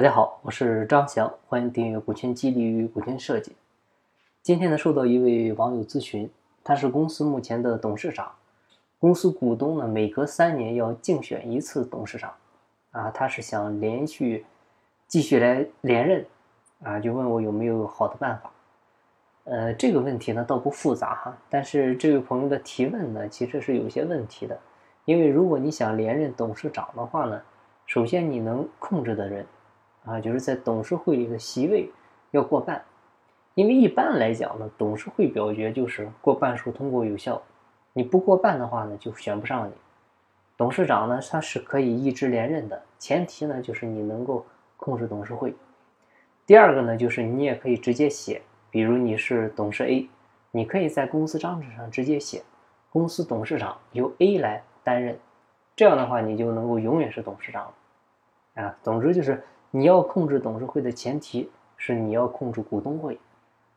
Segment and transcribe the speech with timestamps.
[0.00, 3.50] 大家好，我是张翔，欢迎订阅《股权激励与股权设计》。
[4.40, 6.30] 今天呢，收到一位网友咨询，
[6.64, 8.32] 他是公司目前的董事长，
[8.98, 12.32] 公司股东呢每隔三年要竞选一次董事长，
[12.92, 14.46] 啊，他是想连续
[15.06, 16.24] 继续来连任，
[16.82, 18.50] 啊，就问我有没有好的办法。
[19.44, 24.58] 呃，这个问题呢倒不复杂哈，但是这位朋友的提问呢其实是有些问题的，
[25.04, 27.42] 因为如果你想连任董事长的话呢，
[27.84, 29.44] 首先你能控制的人。
[30.04, 31.90] 啊，就是在董事会里的席位
[32.30, 32.82] 要过半，
[33.54, 37.40] 因为一般来讲呢，董事会表决就是过半数通过有效，
[37.92, 39.72] 你不过半的话呢，就选不上你。
[40.56, 44.46] 董事长呢，他是可以一直连任的，前提呢就是你能够
[44.78, 45.54] 控制董事会。
[46.46, 48.40] 第二个呢，就是你也可以直接写，
[48.70, 50.08] 比如你是董事 A，
[50.50, 52.42] 你可以在公司章程上直接写，
[52.90, 55.18] 公司董事长由 A 来担任，
[55.76, 58.62] 这样的话你就能够永远是董事长了。
[58.62, 59.44] 啊，总之就是。
[59.72, 63.18] 你要控制董事会的前提是你要控制股东会，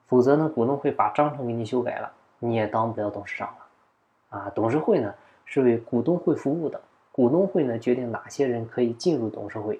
[0.07, 4.37] 否则呢，股东会把章程给你修改了，你也当不了董事长了。
[4.39, 5.13] 啊，董事会呢
[5.45, 9.79] 是为股东会服务的，股东会呢决定哪些人可以进入董事会，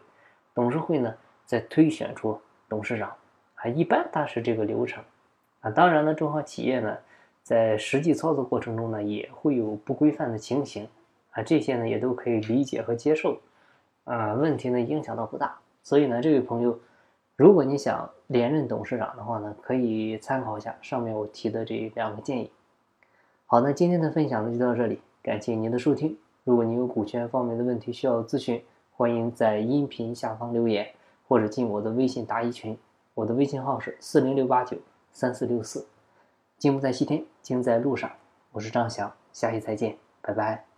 [0.54, 1.12] 董事会呢
[1.46, 2.40] 再推选出
[2.70, 3.12] 董事长，
[3.56, 5.04] 啊，一般它是这个流程。
[5.62, 6.96] 啊，当然呢，中小企业呢
[7.42, 10.88] 在实际操作过程中呢也会有不规范的情形，
[11.32, 13.40] 啊，这些呢也都可以理解和接受，
[14.04, 15.58] 啊，问题呢影响到不大。
[15.84, 16.80] 所以呢，这位朋友，
[17.36, 22.50] 如果你想连任董事长的话呢，可以参考一下上面我提的这两个建议。
[23.46, 26.18] 好，那今天的分享呢就到这里，感谢您的收听。
[26.44, 30.88] 如果您有股权方面的问题需要咨询，欢迎在音频下方留言，
[31.28, 32.78] 或者进我的微信答疑群，
[33.14, 34.78] 我的微信号是四零六八九
[35.12, 35.86] 三四六四。
[36.58, 38.10] 金不在西天，金在路上。
[38.52, 40.73] 我是张翔，下期再见，拜拜。